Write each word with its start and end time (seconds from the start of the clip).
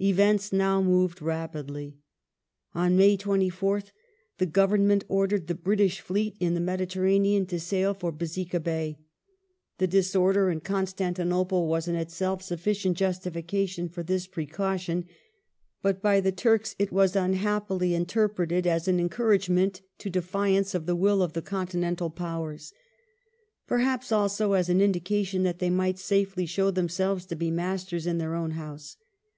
Events 0.00 0.54
now 0.54 0.80
moved 0.80 1.20
rapidly. 1.20 1.98
On 2.74 2.96
May 2.96 3.14
24th 3.14 3.90
the 4.38 4.46
Government 4.46 5.02
The 5.02 5.06
Bul 5.08 5.16
ordered 5.18 5.46
the 5.48 5.54
British 5.54 6.00
Fleet 6.00 6.34
in 6.40 6.54
the 6.54 6.60
Mediterranean 6.62 7.44
to 7.44 7.60
sail 7.60 7.92
for 7.92 8.10
Besika 8.10 8.54
f 8.54 8.54
f 8.54 8.54
"?JJ. 8.54 8.56
„atrocities 8.56 8.62
Bay. 8.64 8.98
The 9.76 9.86
disorder 9.86 10.48
in 10.50 10.60
Constantinople 10.60 11.66
was 11.68 11.88
in 11.88 11.94
itself 11.94 12.40
sufficient 12.40 12.96
j 12.96 13.04
ustifi 13.04 13.46
cation 13.46 13.90
for 13.90 14.02
this 14.02 14.26
precaution, 14.26 15.04
but 15.82 16.00
by 16.00 16.20
the 16.20 16.32
Turks 16.32 16.74
it 16.78 16.90
was 16.90 17.14
unhappily 17.14 17.92
interpreted 17.92 18.66
as 18.66 18.88
an 18.88 18.98
encouragement 18.98 19.82
to 19.98 20.08
defiance 20.08 20.74
of 20.74 20.86
the 20.86 20.96
will 20.96 21.20
of 21.22 21.34
the 21.34 21.42
con 21.42 21.66
tinental 21.66 22.14
Powers. 22.16 22.72
Perhaps 23.66 24.10
also 24.10 24.54
as 24.54 24.70
an 24.70 24.80
indication 24.80 25.42
that 25.42 25.58
they 25.58 25.68
might 25.68 25.98
safely 25.98 26.46
show 26.46 26.70
themselves 26.70 27.26
to 27.26 27.36
be 27.36 27.50
masters 27.50 28.06
in 28.06 28.16
their 28.16 28.34
own 28.34 28.52
house. 28.52 28.96